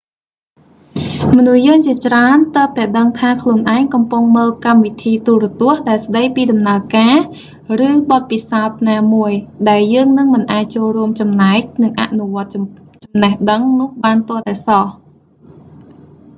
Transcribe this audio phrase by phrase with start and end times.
[1.35, 7.15] មនុស្សយើងជាច្រើនទើបតែដឹងថាខ្លួនឯងកំពុងមើលកម្មវិធីទូរទស្សន៍ដែលស្តីពីដំណើរការ
[7.87, 9.31] ឬ បទពិសោធន៍ណាមួយ
[9.69, 12.51] ដែលយើងនឹងមិនអាចចូលរួមចំណែក និងអនុវត្ត
[13.03, 14.85] ចំណេះដឹងនោះបានទាល់តែសោះ